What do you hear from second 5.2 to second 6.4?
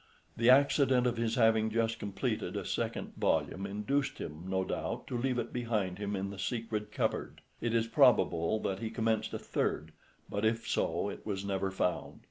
it behind him in the